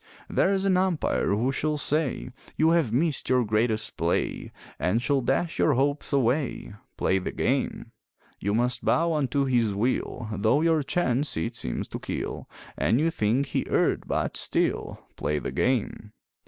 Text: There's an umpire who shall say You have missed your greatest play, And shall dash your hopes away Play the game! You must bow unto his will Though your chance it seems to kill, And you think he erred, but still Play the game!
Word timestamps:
There's 0.27 0.65
an 0.65 0.77
umpire 0.77 1.27
who 1.27 1.51
shall 1.51 1.77
say 1.77 2.29
You 2.57 2.71
have 2.71 2.91
missed 2.91 3.29
your 3.29 3.45
greatest 3.45 3.97
play, 3.97 4.51
And 4.79 4.99
shall 4.99 5.21
dash 5.21 5.59
your 5.59 5.73
hopes 5.73 6.11
away 6.11 6.73
Play 6.97 7.19
the 7.19 7.31
game! 7.31 7.91
You 8.39 8.55
must 8.55 8.83
bow 8.83 9.13
unto 9.13 9.45
his 9.45 9.75
will 9.75 10.27
Though 10.33 10.61
your 10.61 10.81
chance 10.81 11.37
it 11.37 11.55
seems 11.55 11.87
to 11.89 11.99
kill, 11.99 12.49
And 12.75 12.99
you 12.99 13.11
think 13.11 13.45
he 13.49 13.63
erred, 13.69 14.07
but 14.07 14.37
still 14.37 15.05
Play 15.17 15.37
the 15.37 15.51
game! 15.51 16.13